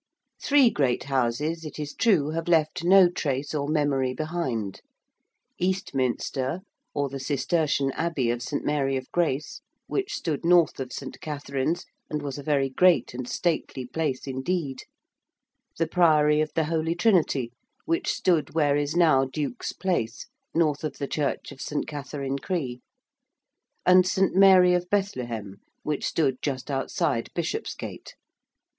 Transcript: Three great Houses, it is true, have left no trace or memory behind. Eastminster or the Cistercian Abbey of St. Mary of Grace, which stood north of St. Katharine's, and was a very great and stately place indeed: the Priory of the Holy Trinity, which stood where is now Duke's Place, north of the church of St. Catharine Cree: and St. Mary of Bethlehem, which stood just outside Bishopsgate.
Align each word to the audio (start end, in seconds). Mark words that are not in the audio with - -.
Three 0.41 0.71
great 0.71 1.03
Houses, 1.03 1.63
it 1.63 1.77
is 1.77 1.93
true, 1.93 2.31
have 2.31 2.47
left 2.47 2.83
no 2.83 3.07
trace 3.07 3.53
or 3.53 3.67
memory 3.67 4.15
behind. 4.15 4.81
Eastminster 5.59 6.61
or 6.95 7.07
the 7.07 7.19
Cistercian 7.19 7.91
Abbey 7.91 8.31
of 8.31 8.41
St. 8.41 8.65
Mary 8.65 8.97
of 8.97 9.11
Grace, 9.11 9.61
which 9.85 10.15
stood 10.15 10.43
north 10.43 10.79
of 10.79 10.91
St. 10.91 11.21
Katharine's, 11.21 11.85
and 12.09 12.23
was 12.23 12.39
a 12.39 12.41
very 12.41 12.67
great 12.67 13.13
and 13.13 13.29
stately 13.29 13.85
place 13.85 14.25
indeed: 14.25 14.85
the 15.77 15.85
Priory 15.85 16.41
of 16.41 16.49
the 16.55 16.63
Holy 16.63 16.95
Trinity, 16.95 17.51
which 17.85 18.11
stood 18.11 18.55
where 18.55 18.75
is 18.75 18.95
now 18.95 19.25
Duke's 19.25 19.71
Place, 19.71 20.25
north 20.55 20.83
of 20.83 20.97
the 20.97 21.07
church 21.07 21.51
of 21.51 21.61
St. 21.61 21.85
Catharine 21.87 22.39
Cree: 22.39 22.81
and 23.85 24.07
St. 24.07 24.33
Mary 24.35 24.73
of 24.73 24.89
Bethlehem, 24.89 25.57
which 25.83 26.07
stood 26.07 26.41
just 26.41 26.71
outside 26.71 27.29
Bishopsgate. 27.35 28.15